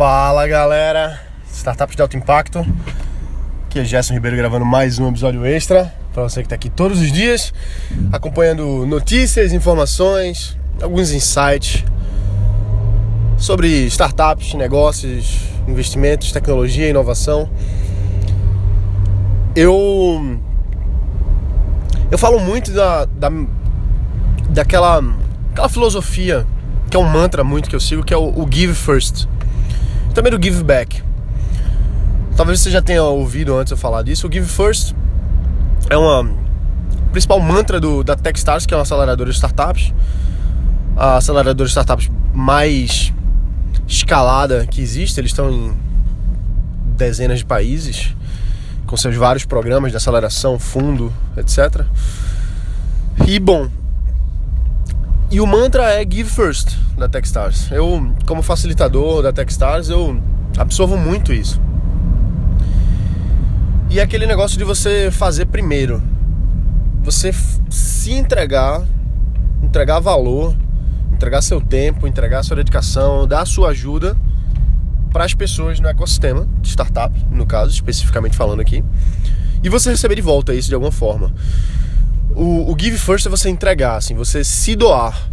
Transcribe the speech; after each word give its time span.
Fala 0.00 0.48
galera, 0.48 1.20
Startups 1.52 1.94
de 1.94 2.00
Alto 2.00 2.16
Impacto. 2.16 2.64
Aqui 3.66 3.80
é 3.80 3.84
Gerson 3.84 4.14
Ribeiro 4.14 4.34
gravando 4.34 4.64
mais 4.64 4.98
um 4.98 5.06
episódio 5.10 5.44
extra 5.44 5.92
para 6.14 6.22
você 6.22 6.40
que 6.40 6.46
está 6.46 6.54
aqui 6.54 6.70
todos 6.70 6.98
os 7.02 7.12
dias, 7.12 7.52
acompanhando 8.10 8.86
notícias, 8.86 9.52
informações, 9.52 10.56
alguns 10.80 11.12
insights 11.12 11.84
sobre 13.36 13.68
startups, 13.88 14.54
negócios, 14.54 15.38
investimentos, 15.68 16.32
tecnologia, 16.32 16.88
inovação. 16.88 17.50
Eu 19.54 20.40
eu 22.10 22.16
falo 22.16 22.40
muito 22.40 22.72
da, 22.72 23.04
da 23.04 23.30
daquela 24.48 25.04
aquela 25.52 25.68
filosofia 25.68 26.46
que 26.90 26.96
é 26.96 26.98
um 26.98 27.06
mantra 27.06 27.44
muito 27.44 27.68
que 27.68 27.76
eu 27.76 27.80
sigo, 27.80 28.02
que 28.02 28.14
é 28.14 28.16
o, 28.16 28.30
o 28.30 28.48
give 28.50 28.72
first. 28.72 29.28
Também 30.14 30.32
do 30.32 30.42
give 30.42 30.62
back. 30.64 31.02
Talvez 32.36 32.60
você 32.60 32.70
já 32.70 32.82
tenha 32.82 33.02
ouvido 33.02 33.56
antes 33.56 33.70
eu 33.70 33.76
falar 33.76 34.02
disso. 34.02 34.26
O 34.26 34.32
give 34.32 34.46
first 34.46 34.94
é 35.88 35.96
uma 35.96 36.28
principal 37.12 37.40
mantra 37.40 37.80
do, 37.80 38.02
da 38.02 38.16
Techstars, 38.16 38.66
que 38.66 38.74
é 38.74 38.76
uma 38.76 38.82
aceleradora 38.82 39.30
de 39.30 39.36
startups. 39.36 39.92
A 40.96 41.16
aceleradora 41.16 41.66
de 41.66 41.70
startups 41.70 42.10
mais 42.34 43.12
escalada 43.86 44.66
que 44.66 44.80
existe. 44.80 45.20
Eles 45.20 45.30
estão 45.30 45.50
em 45.50 45.76
dezenas 46.96 47.38
de 47.38 47.44
países, 47.44 48.14
com 48.86 48.96
seus 48.96 49.16
vários 49.16 49.44
programas 49.44 49.90
de 49.90 49.96
aceleração, 49.96 50.58
fundo, 50.58 51.12
etc. 51.36 51.84
E 53.26 53.38
bom, 53.38 53.68
e 55.30 55.40
o 55.40 55.46
mantra 55.46 55.84
é 55.92 56.02
Give 56.02 56.28
First 56.28 56.76
da 56.98 57.08
Techstars. 57.08 57.70
Eu, 57.70 58.12
como 58.26 58.42
facilitador 58.42 59.22
da 59.22 59.32
Techstars, 59.32 59.88
eu 59.88 60.20
absorvo 60.58 60.96
muito 60.96 61.32
isso. 61.32 61.60
E 63.88 64.00
é 64.00 64.02
aquele 64.02 64.26
negócio 64.26 64.58
de 64.58 64.64
você 64.64 65.08
fazer 65.10 65.46
primeiro. 65.46 66.02
Você 67.04 67.32
se 67.68 68.12
entregar, 68.12 68.82
entregar 69.62 70.00
valor, 70.00 70.56
entregar 71.12 71.42
seu 71.42 71.60
tempo, 71.60 72.08
entregar 72.08 72.42
sua 72.42 72.56
dedicação, 72.56 73.26
dar 73.26 73.46
sua 73.46 73.70
ajuda 73.70 74.16
para 75.12 75.24
as 75.24 75.32
pessoas 75.32 75.78
no 75.78 75.88
ecossistema 75.88 76.48
de 76.60 76.68
startup, 76.68 77.14
no 77.30 77.46
caso, 77.46 77.70
especificamente 77.70 78.36
falando 78.36 78.60
aqui. 78.60 78.84
E 79.62 79.68
você 79.68 79.90
receber 79.90 80.16
de 80.16 80.22
volta 80.22 80.54
isso 80.54 80.68
de 80.68 80.74
alguma 80.74 80.92
forma. 80.92 81.32
O, 82.34 82.72
o 82.72 82.76
give 82.78 82.96
first 82.98 83.26
é 83.26 83.28
você 83.28 83.48
entregar, 83.48 83.96
assim, 83.96 84.14
você 84.14 84.44
se 84.44 84.76
doar. 84.76 85.30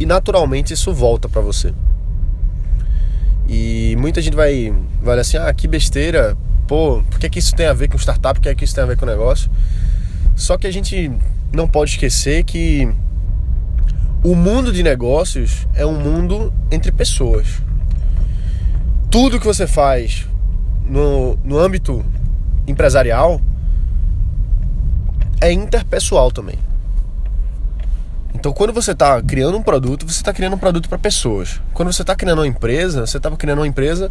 E 0.00 0.06
naturalmente 0.06 0.72
isso 0.72 0.92
volta 0.92 1.28
para 1.28 1.40
você. 1.40 1.72
E 3.48 3.94
muita 3.98 4.20
gente 4.20 4.34
vai, 4.34 4.74
vai 5.02 5.18
assim, 5.18 5.36
ah, 5.36 5.52
que 5.52 5.68
besteira, 5.68 6.36
pô, 6.66 7.02
por 7.10 7.18
que, 7.20 7.28
que 7.28 7.38
isso 7.38 7.54
tem 7.54 7.66
a 7.66 7.72
ver 7.72 7.88
com 7.88 7.96
startup, 7.96 8.40
por 8.40 8.42
que, 8.42 8.54
que 8.54 8.64
isso 8.64 8.74
tem 8.74 8.82
a 8.82 8.86
ver 8.86 8.96
com 8.96 9.04
negócio? 9.04 9.50
Só 10.34 10.56
que 10.56 10.66
a 10.66 10.72
gente 10.72 11.10
não 11.52 11.68
pode 11.68 11.92
esquecer 11.92 12.44
que 12.44 12.88
o 14.24 14.34
mundo 14.34 14.72
de 14.72 14.82
negócios 14.82 15.66
é 15.74 15.84
um 15.84 15.98
mundo 15.98 16.52
entre 16.70 16.90
pessoas. 16.90 17.60
Tudo 19.10 19.38
que 19.38 19.46
você 19.46 19.66
faz 19.66 20.26
no, 20.88 21.36
no 21.44 21.58
âmbito 21.58 22.04
empresarial 22.66 23.40
é 25.42 25.52
interpessoal 25.52 26.30
também. 26.30 26.56
Então, 28.32 28.52
quando 28.52 28.72
você 28.72 28.92
está 28.92 29.20
criando 29.20 29.58
um 29.58 29.62
produto, 29.62 30.06
você 30.06 30.20
está 30.20 30.32
criando 30.32 30.54
um 30.54 30.58
produto 30.58 30.88
para 30.88 30.98
pessoas. 30.98 31.60
Quando 31.74 31.92
você 31.92 32.02
está 32.02 32.14
criando 32.14 32.38
uma 32.38 32.46
empresa, 32.46 33.04
você 33.06 33.16
está 33.16 33.30
criando 33.32 33.58
uma 33.58 33.66
empresa 33.66 34.10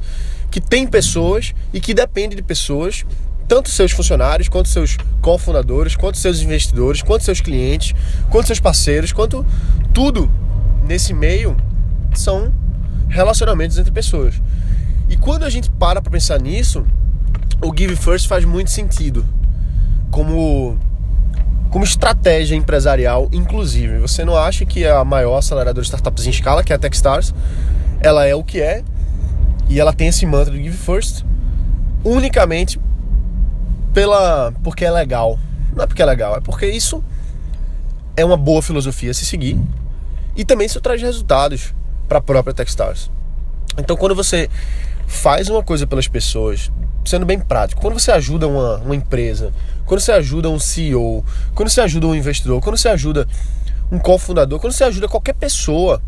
que 0.52 0.60
tem 0.62 0.86
pessoas 0.86 1.54
e 1.74 1.80
que 1.80 1.94
depende 1.94 2.36
de 2.36 2.44
pessoas, 2.44 3.06
tanto 3.48 3.70
seus 3.70 3.92
funcionários, 3.94 4.50
quanto 4.50 4.68
seus 4.68 4.98
cofundadores, 5.22 5.96
quanto 5.96 6.18
seus 6.18 6.42
investidores, 6.42 7.02
quanto 7.02 7.24
seus 7.24 7.42
clientes, 7.42 7.94
quanto 8.30 8.48
seus 8.48 8.60
parceiros, 8.60 9.12
quanto 9.12 9.46
tudo 9.94 10.30
nesse 10.86 11.14
meio 11.14 11.56
são 12.14 12.54
relacionamentos 13.10 13.78
entre 13.78 13.92
pessoas. 13.92 14.36
E 15.10 15.18
quando 15.18 15.44
a 15.44 15.50
gente 15.50 15.70
para 15.72 16.02
para 16.02 16.12
pensar 16.12 16.40
nisso, 16.40 16.86
o 17.62 17.76
Give 17.76 17.96
First 17.96 18.28
faz 18.28 18.46
muito 18.46 18.70
sentido. 18.70 19.26
Como 20.10 20.78
como 21.72 21.86
estratégia 21.86 22.56
empresarial, 22.56 23.30
inclusive. 23.32 23.98
Você 24.00 24.26
não 24.26 24.36
acha 24.36 24.66
que 24.66 24.86
a 24.86 25.04
maior 25.06 25.38
aceleradora 25.38 25.82
de 25.82 25.88
startups 25.88 26.28
em 26.28 26.30
escala, 26.30 26.64
que 26.64 26.74
é 26.74 26.76
a 26.76 26.80
Techstars, 26.80 27.34
ela 28.02 28.28
é 28.28 28.36
o 28.36 28.44
que 28.44 28.62
é 28.62 28.84
e 29.70 29.80
ela 29.80 29.94
tem 29.94 30.10
esse 30.10 30.26
mantra 30.26 30.52
do 30.52 30.58
Give 30.58 30.76
First 30.76 31.24
unicamente 32.04 32.80
pela 33.94 34.54
porque 34.64 34.84
é 34.84 34.92
legal. 34.92 35.40
Não 35.74 35.84
é 35.84 35.88
porque 35.88 36.02
é 36.02 36.06
legal, 36.06 36.36
é 36.36 36.42
porque 36.42 36.66
isso 36.66 37.02
é 38.18 38.26
uma 38.26 38.36
boa 38.36 38.62
filosofia 38.62 39.12
a 39.12 39.14
se 39.14 39.26
seguir 39.26 39.58
e 40.36 40.44
também 40.44 40.68
isso 40.68 40.82
traz 40.82 41.02
resultados 41.02 41.74
para 42.08 42.18
a 42.18 42.22
própria 42.22 42.54
Techstars. 42.54 43.10
Então, 43.78 43.96
quando 43.96 44.14
você 44.14 44.50
faz 45.08 45.48
uma 45.48 45.64
coisa 45.64 45.88
pelas 45.88 46.10
pessoas 46.10 46.70
sendo 47.06 47.26
bem 47.26 47.40
prático, 47.40 47.82
quando 47.82 48.00
você 48.00 48.12
ajuda 48.12 48.48
uma, 48.48 48.78
uma 48.78 48.96
empresa, 48.96 49.52
quando 49.86 50.00
você 50.00 50.12
ajuda 50.12 50.50
um 50.50 50.60
CEO, 50.60 51.26
quando 51.54 51.70
você 51.70 51.82
ajuda 51.82 52.08
um 52.08 52.16
investidor, 52.16 52.62
quando 52.62 52.78
você 52.78 52.90
ajuda 52.90 53.28
um 53.92 54.00
cofundador, 54.00 54.60
quando 54.60 54.74
você 54.74 54.84
ajuda 54.84 55.08
qualquer 55.08 55.34
pessoa, 55.34 56.02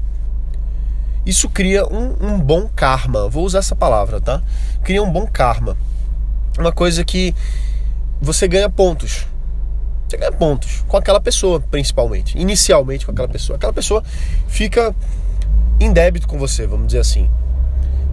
isso 1.26 1.50
cria 1.50 1.86
um, 1.86 2.16
um 2.22 2.40
bom 2.40 2.68
karma. 2.68 3.28
Vou 3.30 3.46
usar 3.46 3.60
essa 3.60 3.76
palavra, 3.76 4.20
tá? 4.20 4.42
Cria 4.84 5.02
um 5.02 5.12
bom 5.12 5.26
karma. 5.26 5.78
Uma 6.58 6.72
coisa 6.72 7.04
que 7.04 7.34
você 8.22 8.48
ganha 8.48 8.70
pontos. 8.70 9.26
Você 10.08 10.18
ganha 10.18 10.32
pontos 10.32 10.84
com 10.88 10.98
aquela 10.98 11.20
pessoa, 11.20 11.60
principalmente. 11.60 12.38
Inicialmente 12.38 13.06
com 13.06 13.12
aquela 13.12 13.28
pessoa. 13.28 13.56
Aquela 13.56 13.74
pessoa 13.74 14.04
fica 14.48 14.96
em 15.80 15.92
débito 15.92 16.28
com 16.28 16.38
você, 16.38 16.68
vamos 16.68 16.88
dizer 16.88 17.00
assim. 17.00 17.30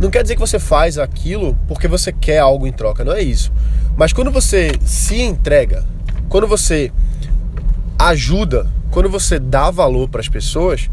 Não 0.01 0.11
quer 0.11 0.23
dizer 0.23 0.35
que 0.35 0.41
você 0.41 0.59
faz 0.59 0.97
aquilo 0.97 1.57
porque 1.69 1.87
você 1.87 2.11
quer 2.11 2.39
algo 2.39 2.67
em 2.67 2.73
troca, 2.73 3.05
não 3.05 3.13
é 3.13 3.23
isso. 3.23 3.53
Mas 3.97 4.15
quando 4.15 4.31
você 4.31 4.73
se 4.83 5.21
entrega, 5.21 5.85
quando 6.31 6.47
você 6.47 6.91
ajuda, 7.99 8.67
quando 8.91 9.11
você 9.11 9.39
dá 9.39 9.71
valor 9.71 10.09
para 10.09 10.23
as 10.23 10.29
pessoas, 10.29 10.89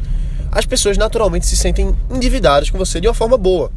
as 0.52 0.66
pessoas 0.66 0.98
naturalmente 0.98 1.46
se 1.46 1.56
sentem 1.56 1.96
endividadas 2.12 2.70
com 2.70 2.78
você 2.78 3.00
de 3.00 3.08
uma 3.08 3.14
forma 3.14 3.38
boa. 3.38 3.72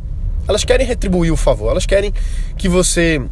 Elas 0.48 0.64
querem 0.64 0.84
retribuir 0.84 1.32
o 1.32 1.36
favor, 1.36 1.70
elas 1.70 1.86
querem 1.86 2.12
que 2.56 2.68
você, 2.68 3.22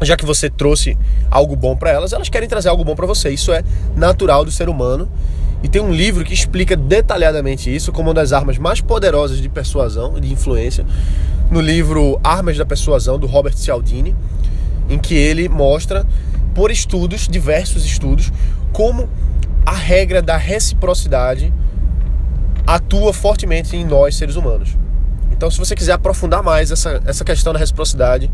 já 0.00 0.16
que 0.16 0.24
você 0.24 0.48
trouxe 0.48 0.96
algo 1.30 1.54
bom 1.54 1.76
para 1.76 1.90
elas, 1.90 2.14
elas 2.14 2.30
querem 2.30 2.48
trazer 2.48 2.70
algo 2.70 2.82
bom 2.82 2.96
para 2.96 3.06
você. 3.06 3.28
Isso 3.28 3.52
é 3.52 3.62
natural 3.94 4.42
do 4.42 4.50
ser 4.50 4.70
humano. 4.70 5.06
E 5.62 5.68
tem 5.68 5.80
um 5.80 5.92
livro 5.92 6.24
que 6.24 6.34
explica 6.34 6.76
detalhadamente 6.76 7.74
isso 7.74 7.92
como 7.92 8.08
uma 8.08 8.14
das 8.14 8.32
armas 8.32 8.58
mais 8.58 8.80
poderosas 8.80 9.40
de 9.40 9.48
persuasão 9.48 10.16
e 10.16 10.20
de 10.20 10.32
influência, 10.32 10.84
no 11.50 11.60
livro 11.60 12.20
Armas 12.22 12.56
da 12.56 12.66
Persuasão, 12.66 13.18
do 13.18 13.26
Robert 13.26 13.56
Cialdini, 13.56 14.14
em 14.88 14.98
que 14.98 15.14
ele 15.14 15.48
mostra, 15.48 16.06
por 16.54 16.70
estudos, 16.70 17.26
diversos 17.28 17.84
estudos, 17.84 18.32
como 18.72 19.08
a 19.64 19.72
regra 19.72 20.20
da 20.20 20.36
reciprocidade 20.36 21.52
atua 22.66 23.12
fortemente 23.12 23.76
em 23.76 23.84
nós, 23.84 24.16
seres 24.16 24.36
humanos. 24.36 24.76
Então, 25.32 25.50
se 25.50 25.58
você 25.58 25.74
quiser 25.74 25.92
aprofundar 25.92 26.42
mais 26.42 26.70
essa, 26.70 27.00
essa 27.04 27.24
questão 27.24 27.52
da 27.52 27.58
reciprocidade, 27.58 28.30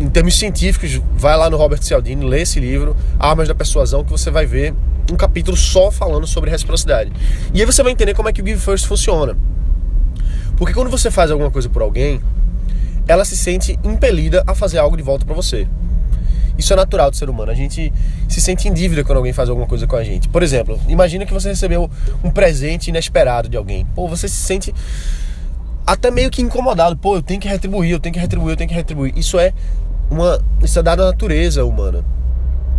em 0.00 0.08
termos 0.08 0.38
científicos, 0.38 1.00
vai 1.12 1.36
lá 1.36 1.50
no 1.50 1.58
Robert 1.58 1.82
Cialdini, 1.82 2.24
lê 2.24 2.40
esse 2.40 2.58
livro, 2.58 2.96
Armas 3.18 3.46
da 3.46 3.54
Persuasão, 3.54 4.02
que 4.02 4.10
você 4.10 4.30
vai 4.30 4.46
ver 4.46 4.74
um 5.12 5.16
capítulo 5.16 5.56
só 5.56 5.90
falando 5.90 6.26
sobre 6.26 6.50
reciprocidade. 6.50 7.12
E 7.52 7.60
aí 7.60 7.66
você 7.66 7.82
vai 7.82 7.92
entender 7.92 8.14
como 8.14 8.26
é 8.28 8.32
que 8.32 8.40
o 8.40 8.46
Give 8.46 8.58
First 8.58 8.86
funciona. 8.86 9.36
Porque 10.56 10.72
quando 10.72 10.90
você 10.90 11.10
faz 11.10 11.30
alguma 11.30 11.50
coisa 11.50 11.68
por 11.68 11.82
alguém, 11.82 12.20
ela 13.06 13.26
se 13.26 13.36
sente 13.36 13.78
impelida 13.84 14.42
a 14.46 14.54
fazer 14.54 14.78
algo 14.78 14.96
de 14.96 15.02
volta 15.02 15.26
para 15.26 15.34
você. 15.34 15.68
Isso 16.56 16.72
é 16.72 16.76
natural 16.76 17.10
do 17.10 17.16
ser 17.16 17.28
humano. 17.28 17.50
A 17.50 17.54
gente 17.54 17.92
se 18.28 18.40
sente 18.40 18.68
em 18.68 18.72
dívida 18.72 19.04
quando 19.04 19.18
alguém 19.18 19.32
faz 19.32 19.48
alguma 19.50 19.66
coisa 19.66 19.86
com 19.86 19.96
a 19.96 20.04
gente. 20.04 20.28
Por 20.28 20.42
exemplo, 20.42 20.80
imagina 20.88 21.26
que 21.26 21.32
você 21.32 21.48
recebeu 21.48 21.90
um 22.24 22.30
presente 22.30 22.88
inesperado 22.88 23.48
de 23.48 23.56
alguém. 23.56 23.86
Pô, 23.94 24.08
você 24.08 24.28
se 24.28 24.36
sente 24.36 24.74
até 25.86 26.10
meio 26.10 26.30
que 26.30 26.40
incomodado. 26.40 26.96
Pô, 26.96 27.16
eu 27.16 27.22
tenho 27.22 27.40
que 27.40 27.48
retribuir, 27.48 27.90
eu 27.90 28.00
tenho 28.00 28.12
que 28.12 28.20
retribuir, 28.20 28.52
eu 28.52 28.56
tenho 28.56 28.68
que 28.68 28.74
retribuir. 28.74 29.12
Isso 29.16 29.38
é 29.38 29.52
uma 30.10 30.40
é 30.62 30.82
dado 30.82 31.02
à 31.02 31.06
natureza 31.06 31.64
humana. 31.64 32.04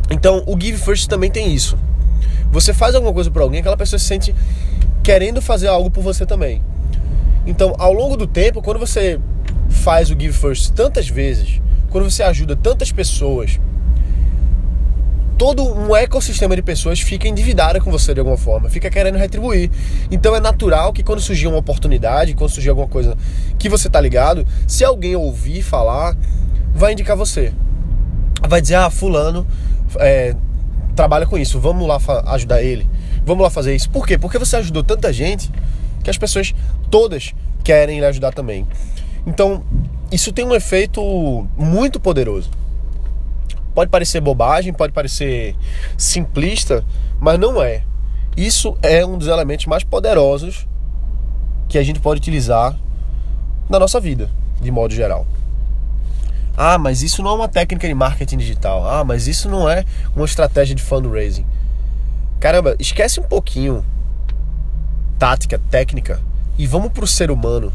Então, 0.10 0.44
o 0.46 0.60
Give 0.60 0.78
First 0.78 1.08
também 1.08 1.32
tem 1.32 1.54
isso. 1.54 1.78
Você 2.52 2.74
faz 2.74 2.94
alguma 2.94 3.14
coisa 3.14 3.32
por 3.32 3.42
alguém, 3.42 3.62
aquela 3.62 3.78
pessoa 3.78 3.98
se 3.98 4.06
sente 4.06 4.36
querendo 5.02 5.42
fazer 5.42 5.68
algo 5.68 5.90
por 5.90 6.04
você 6.04 6.26
também. 6.26 6.62
Então, 7.48 7.74
ao 7.80 7.94
longo 7.94 8.18
do 8.18 8.28
tempo, 8.28 8.62
quando 8.62 8.80
você 8.80 9.20
faz 9.70 10.10
o 10.10 10.20
Give 10.20 10.34
First 10.34 10.74
tantas 10.74 11.08
vezes, 11.08 11.62
quando 11.90 12.10
você 12.10 12.24
ajuda 12.24 12.56
tantas 12.56 12.92
pessoas 12.92 13.60
todo 15.42 15.64
um 15.64 15.96
ecossistema 15.96 16.56
de 16.56 16.62
pessoas 16.62 17.00
fica 17.00 17.28
endividada 17.28 17.82
com 17.82 17.90
você 17.90 18.14
de 18.14 18.20
alguma 18.20 18.38
forma, 18.38 18.70
fica 18.70 18.92
querendo 18.92 19.18
retribuir. 19.18 19.72
Então 20.12 20.36
é 20.36 20.40
natural 20.40 20.94
que 20.94 21.02
quando 21.02 21.20
surgir 21.20 21.48
uma 21.48 21.58
oportunidade, 21.58 22.36
quando 22.36 22.52
surgir 22.52 22.70
alguma 22.70 22.88
coisa 22.88 23.18
que 23.58 23.68
você 23.68 23.90
tá 23.90 24.00
ligado, 24.00 24.46
se 24.68 24.86
alguém 24.86 25.16
ouvir 25.16 25.64
falar, 25.64 26.16
vai 26.74 26.94
indicar 26.94 27.16
você. 27.16 27.54
Vai 28.48 28.62
dizer, 28.62 28.76
ah, 28.76 28.90
fulano 28.90 29.46
é, 30.00 30.36
trabalha 30.96 31.26
com 31.26 31.38
isso, 31.38 31.60
vamos 31.60 31.88
lá 31.88 31.98
ajudar 32.34 32.62
ele, 32.62 32.90
vamos 33.26 33.44
lá 33.44 33.50
fazer 33.50 33.76
isso. 33.76 33.90
Por 33.90 34.06
quê? 34.06 34.18
Porque 34.18 34.38
você 34.38 34.56
ajudou 34.58 34.84
tanta 34.84 35.12
gente 35.12 35.52
que 36.04 36.10
as 36.10 36.18
pessoas 36.18 36.54
todas 36.90 37.34
querem 37.64 38.00
lhe 38.00 38.06
ajudar 38.06 38.34
também. 38.34 38.68
Então, 39.26 39.64
isso 40.12 40.32
tem 40.32 40.46
um 40.46 40.54
efeito 40.54 41.02
muito 41.56 42.00
poderoso. 42.00 42.50
Pode 43.74 43.90
parecer 43.90 44.20
bobagem, 44.20 44.74
pode 44.74 44.92
parecer 44.92 45.56
simplista, 45.98 46.84
mas 47.20 47.40
não 47.40 47.62
é. 47.62 47.84
Isso 48.36 48.76
é 48.82 49.06
um 49.06 49.18
dos 49.18 49.28
elementos 49.28 49.66
mais 49.66 49.84
poderosos 49.84 50.68
que 51.70 51.78
a 51.78 51.84
gente 51.84 52.00
pode 52.00 52.20
utilizar 52.20 52.78
na 53.70 53.80
nossa 53.80 54.00
vida, 54.00 54.30
de 54.60 54.72
modo 54.72 54.94
geral. 54.94 55.26
Ah, 56.56 56.78
mas 56.78 57.02
isso 57.02 57.24
não 57.24 57.32
é 57.32 57.34
uma 57.36 57.48
técnica 57.48 57.88
de 57.88 57.94
marketing 57.94 58.38
digital. 58.38 58.88
Ah, 58.88 59.04
mas 59.04 59.28
isso 59.28 59.50
não 59.50 59.70
é 59.70 59.86
uma 60.16 60.26
estratégia 60.26 60.76
de 60.76 60.82
fundraising. 60.82 61.46
Caramba, 62.40 62.76
esquece 62.80 63.20
um 63.20 63.24
pouquinho 63.24 63.86
tática, 65.18 65.60
técnica 65.70 66.20
e 66.58 66.66
vamos 66.66 66.92
pro 66.92 67.08
ser 67.08 67.32
humano, 67.32 67.72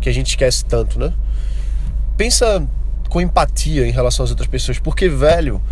que 0.00 0.08
a 0.08 0.12
gente 0.12 0.28
esquece 0.28 0.64
tanto, 0.64 0.98
né? 0.98 1.12
Pensa 2.16 2.66
com 3.08 3.20
empatia 3.20 3.86
em 3.86 3.92
relação 3.92 4.24
às 4.24 4.30
outras 4.30 4.48
pessoas, 4.48 4.78
porque, 4.78 5.08
velho, 5.08 5.62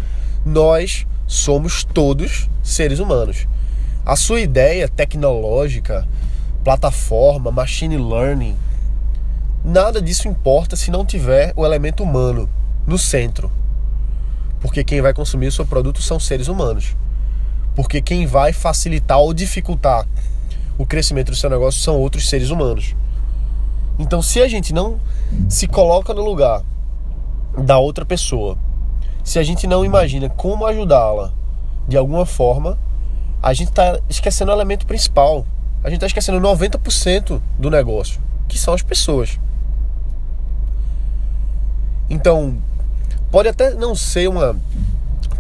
nós 0.45 1.07
somos 1.27 1.85
todos 1.85 2.49
seres 2.63 2.99
humanos. 2.99 3.47
A 4.05 4.15
sua 4.15 4.41
ideia 4.41 4.89
tecnológica, 4.89 6.07
plataforma, 6.63 7.51
machine 7.51 7.97
learning, 7.97 8.57
nada 9.67 10.01
disso 10.01 10.29
importa 10.29 10.77
se 10.77 10.93
não 10.93 11.05
tiver 11.05 11.53
o 11.57 11.67
elemento 11.67 12.05
humano 12.05 12.49
no 12.87 12.97
centro. 12.97 13.51
Porque 14.61 14.85
quem 14.85 15.01
vai 15.01 15.13
consumir 15.13 15.49
o 15.49 15.53
seu 15.53 15.67
produto 15.67 16.01
são 16.01 16.21
seres 16.21 16.47
humanos. 16.47 16.95
Porque 17.75 18.01
quem 18.01 18.27
vai 18.27 18.53
facilitar 18.53 19.19
ou 19.19 19.35
dificultar 19.35 20.07
o 20.79 20.87
crescimento 20.87 21.31
do 21.31 21.37
seu 21.37 21.51
negócio 21.51 21.81
são 21.81 21.99
outros 21.99 22.29
seres 22.29 22.51
humanos. 22.51 22.95
Então, 23.99 24.23
se 24.23 24.41
a 24.41 24.47
gente 24.47 24.73
não 24.73 25.01
se 25.49 25.67
coloca 25.67 26.15
no 26.15 26.25
lugar 26.25 26.63
da 27.59 27.77
outra 27.77 28.05
pessoa, 28.05 28.57
se 29.25 29.39
a 29.39 29.43
gente 29.43 29.67
não 29.67 29.85
imagina 29.85 30.29
como 30.29 30.65
ajudá-la 30.65 31.33
de 31.89 31.97
alguma 31.97 32.25
forma, 32.25 32.79
a 33.43 33.53
gente 33.53 33.69
está 33.71 33.99
esquecendo 34.09 34.53
o 34.53 34.55
elemento 34.55 34.87
principal. 34.87 35.45
A 35.83 35.89
gente 35.89 35.97
está 35.97 36.07
esquecendo 36.07 36.41
90% 36.41 37.41
do 37.59 37.71
negócio, 37.71 38.21
que 38.49 38.59
são 38.59 38.73
as 38.73 38.83
pessoas. 38.83 39.41
Então, 42.09 42.57
pode 43.31 43.49
até 43.49 43.75
não 43.75 43.95
ser 43.95 44.29
uma 44.29 44.57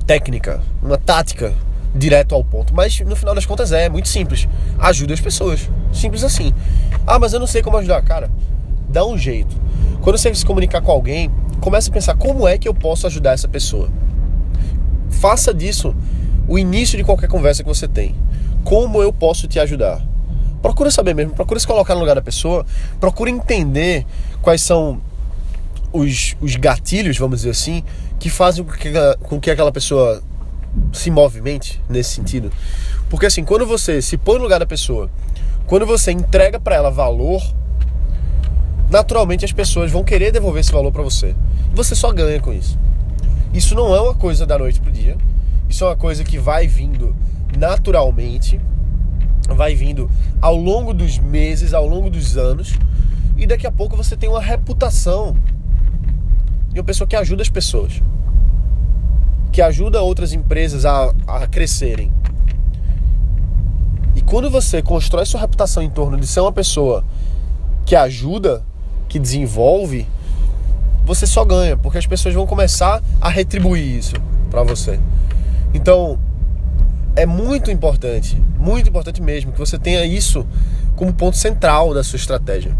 técnica, 0.06 0.60
uma 0.82 0.98
tática 0.98 1.52
direto 1.94 2.34
ao 2.34 2.44
ponto, 2.44 2.74
mas 2.74 3.00
no 3.00 3.16
final 3.16 3.34
das 3.34 3.46
contas 3.46 3.72
é, 3.72 3.84
é 3.84 3.88
muito 3.88 4.08
simples. 4.08 4.48
Ajude 4.78 5.12
as 5.14 5.20
pessoas. 5.20 5.68
Simples 5.92 6.22
assim. 6.22 6.52
Ah, 7.06 7.18
mas 7.18 7.32
eu 7.32 7.40
não 7.40 7.46
sei 7.46 7.62
como 7.62 7.76
ajudar. 7.78 8.02
Cara, 8.02 8.30
dá 8.88 9.04
um 9.04 9.16
jeito. 9.16 9.56
Quando 10.02 10.18
você 10.18 10.32
se 10.34 10.44
comunicar 10.44 10.80
com 10.82 10.92
alguém, 10.92 11.30
comece 11.60 11.90
a 11.90 11.92
pensar 11.92 12.16
como 12.16 12.46
é 12.46 12.58
que 12.58 12.68
eu 12.68 12.74
posso 12.74 13.06
ajudar 13.06 13.32
essa 13.32 13.48
pessoa. 13.48 13.88
Faça 15.10 15.52
disso 15.52 15.94
o 16.48 16.58
início 16.58 16.96
de 16.96 17.04
qualquer 17.04 17.28
conversa 17.28 17.62
que 17.62 17.68
você 17.68 17.88
tem. 17.88 18.14
Como 18.62 19.02
eu 19.02 19.12
posso 19.12 19.48
te 19.48 19.58
ajudar? 19.58 20.02
Procura 20.60 20.90
saber 20.90 21.14
mesmo, 21.14 21.32
procura 21.32 21.60
se 21.60 21.66
colocar 21.66 21.94
no 21.94 22.00
lugar 22.00 22.14
da 22.14 22.22
pessoa, 22.22 22.66
procura 22.98 23.30
entender 23.30 24.04
quais 24.42 24.62
são 24.62 25.00
os, 25.92 26.36
os 26.40 26.56
gatilhos, 26.56 27.18
vamos 27.18 27.38
dizer 27.40 27.50
assim, 27.50 27.82
que 28.18 28.30
fazem 28.30 28.64
com 28.64 28.72
que, 28.72 28.92
com 29.22 29.40
que 29.40 29.50
aquela 29.50 29.72
pessoa 29.72 30.22
se 30.92 31.10
movimente 31.10 31.80
nesse 31.88 32.10
sentido. 32.10 32.50
Porque 33.08 33.26
assim, 33.26 33.44
quando 33.44 33.66
você 33.66 34.02
se 34.02 34.16
põe 34.16 34.36
no 34.36 34.42
lugar 34.42 34.58
da 34.58 34.66
pessoa, 34.66 35.10
quando 35.66 35.86
você 35.86 36.12
entrega 36.12 36.60
para 36.60 36.76
ela 36.76 36.90
valor, 36.90 37.42
naturalmente 38.90 39.44
as 39.44 39.52
pessoas 39.52 39.90
vão 39.90 40.04
querer 40.04 40.32
devolver 40.32 40.60
esse 40.60 40.72
valor 40.72 40.92
para 40.92 41.02
você. 41.02 41.34
E 41.72 41.74
você 41.74 41.94
só 41.94 42.12
ganha 42.12 42.40
com 42.40 42.52
isso. 42.52 42.78
Isso 43.52 43.74
não 43.74 43.94
é 43.94 44.00
uma 44.00 44.14
coisa 44.14 44.44
da 44.44 44.58
noite 44.58 44.80
pro 44.80 44.92
dia. 44.92 45.16
Isso 45.68 45.84
é 45.84 45.88
uma 45.88 45.96
coisa 45.96 46.22
que 46.22 46.38
vai 46.38 46.66
vindo 46.66 47.16
naturalmente, 47.56 48.60
vai 49.48 49.74
vindo 49.74 50.10
ao 50.40 50.56
longo 50.56 50.92
dos 50.92 51.18
meses, 51.18 51.72
ao 51.72 51.86
longo 51.86 52.10
dos 52.10 52.36
anos, 52.36 52.74
e 53.36 53.46
daqui 53.46 53.66
a 53.66 53.72
pouco 53.72 53.96
você 53.96 54.16
tem 54.16 54.28
uma 54.28 54.40
reputação 54.40 55.36
de 56.76 56.80
uma 56.80 56.84
pessoa 56.86 57.08
que 57.08 57.16
ajuda 57.16 57.42
as 57.42 57.48
pessoas 57.48 58.02
que 59.56 59.62
ajuda 59.62 60.02
outras 60.02 60.34
empresas 60.34 60.84
a, 60.84 61.14
a 61.26 61.46
crescerem. 61.46 62.12
E 64.14 64.20
quando 64.20 64.50
você 64.50 64.82
constrói 64.82 65.24
sua 65.24 65.40
reputação 65.40 65.82
em 65.82 65.88
torno 65.88 66.18
de 66.18 66.26
ser 66.26 66.40
uma 66.40 66.52
pessoa 66.52 67.02
que 67.86 67.96
ajuda, 67.96 68.62
que 69.08 69.18
desenvolve, 69.18 70.06
você 71.06 71.26
só 71.26 71.42
ganha, 71.42 71.74
porque 71.74 71.96
as 71.96 72.06
pessoas 72.06 72.34
vão 72.34 72.46
começar 72.46 73.02
a 73.18 73.30
retribuir 73.30 73.96
isso 73.96 74.16
para 74.50 74.62
você. 74.62 75.00
Então, 75.72 76.18
é 77.14 77.24
muito 77.24 77.70
importante, 77.70 78.36
muito 78.58 78.90
importante 78.90 79.22
mesmo 79.22 79.52
que 79.52 79.58
você 79.58 79.78
tenha 79.78 80.04
isso 80.04 80.46
como 80.94 81.14
ponto 81.14 81.38
central 81.38 81.94
da 81.94 82.04
sua 82.04 82.18
estratégia 82.18 82.76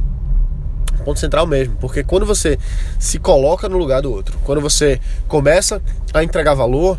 ponto 1.06 1.20
central 1.20 1.46
mesmo, 1.46 1.76
porque 1.76 2.02
quando 2.02 2.26
você 2.26 2.58
se 2.98 3.20
coloca 3.20 3.68
no 3.68 3.78
lugar 3.78 4.02
do 4.02 4.12
outro, 4.12 4.36
quando 4.42 4.60
você 4.60 5.00
começa 5.28 5.80
a 6.12 6.24
entregar 6.24 6.52
valor, 6.54 6.98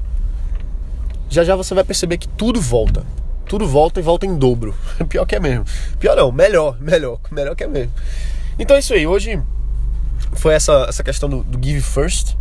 já 1.30 1.44
já 1.44 1.57
você 1.57 1.75
vai 1.75 1.83
perceber 1.83 2.18
que 2.18 2.27
tudo 2.30 2.62
volta. 2.62 3.06
Tudo 3.50 3.68
volta 3.68 4.00
e 4.00 4.04
volta 4.04 4.25
em 4.25 4.38
dobro. 4.38 4.74
Pior 5.09 5.25
que 5.25 5.36
é 5.36 5.39
mesmo. 5.42 5.65
Pior 6.00 6.15
não, 6.15 6.31
melhor, 6.31 6.77
melhor, 6.80 7.19
melhor 7.30 7.54
que 7.54 7.65
é 7.65 7.68
mesmo. 7.68 7.92
Então 8.57 8.77
é 8.77 8.80
isso 8.80 8.94
aí. 8.94 9.06
Hoje 9.06 9.42
foi 10.33 10.54
essa, 10.54 10.86
essa 10.88 11.04
questão 11.04 11.27
do, 11.27 11.44
do 11.44 11.62
give 11.62 11.81
first. 11.81 12.36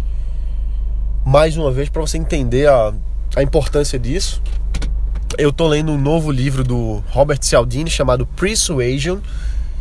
Mais 1.24 1.56
uma 1.56 1.72
vez, 1.72 1.88
para 1.88 2.00
você 2.00 2.16
entender 2.16 2.68
a, 2.68 2.94
a 3.34 3.42
importância 3.42 3.98
disso. 3.98 4.40
Eu 5.36 5.52
tô 5.52 5.66
lendo 5.66 5.90
um 5.90 5.98
novo 6.00 6.30
livro 6.30 6.62
do 6.62 7.02
Robert 7.08 7.38
Cialdini 7.42 7.90
chamado 7.90 8.24
Persuasion 8.24 9.18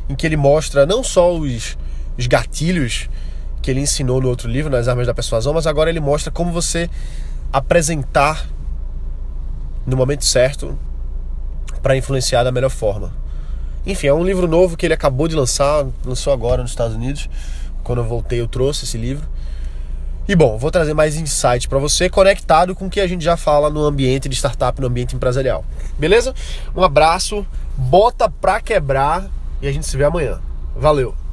em 0.09 0.15
que 0.15 0.25
ele 0.25 0.37
mostra 0.37 0.85
não 0.85 1.03
só 1.03 1.33
os, 1.33 1.77
os 2.17 2.27
gatilhos 2.27 3.09
que 3.61 3.71
ele 3.71 3.79
ensinou 3.79 4.21
no 4.21 4.29
outro 4.29 4.49
livro, 4.49 4.71
nas 4.71 4.87
Armas 4.87 5.07
da 5.07 5.13
Persuasão, 5.13 5.53
mas 5.53 5.65
agora 5.65 5.89
ele 5.89 5.99
mostra 5.99 6.31
como 6.31 6.51
você 6.51 6.89
apresentar 7.51 8.47
no 9.85 9.97
momento 9.97 10.25
certo 10.25 10.77
para 11.81 11.97
influenciar 11.97 12.43
da 12.43 12.51
melhor 12.51 12.69
forma. 12.69 13.11
Enfim, 13.85 14.07
é 14.07 14.13
um 14.13 14.23
livro 14.23 14.47
novo 14.47 14.75
que 14.75 14.85
ele 14.85 14.93
acabou 14.93 15.27
de 15.27 15.35
lançar, 15.35 15.85
lançou 16.03 16.33
agora 16.33 16.61
nos 16.61 16.71
Estados 16.71 16.95
Unidos. 16.95 17.29
Quando 17.83 17.99
eu 17.99 18.05
voltei, 18.05 18.41
eu 18.41 18.47
trouxe 18.47 18.85
esse 18.85 18.97
livro. 18.97 19.27
E 20.27 20.35
bom, 20.35 20.57
vou 20.57 20.71
trazer 20.71 20.95
mais 20.95 21.15
insights 21.15 21.67
para 21.67 21.77
você 21.77 22.09
conectado 22.09 22.73
com 22.73 22.87
o 22.87 22.89
que 22.89 22.99
a 22.99 23.05
gente 23.05 23.23
já 23.23 23.37
fala 23.37 23.69
no 23.69 23.83
ambiente 23.83 24.27
de 24.27 24.35
startup, 24.35 24.81
no 24.81 24.87
ambiente 24.87 25.15
empresarial. 25.15 25.63
Beleza? 25.99 26.33
Um 26.75 26.83
abraço, 26.83 27.45
bota 27.77 28.27
pra 28.27 28.59
quebrar 28.59 29.29
e 29.65 29.67
a 29.67 29.71
gente 29.71 29.87
se 29.87 29.97
vê 29.97 30.03
amanhã. 30.03 30.39
Valeu! 30.75 31.24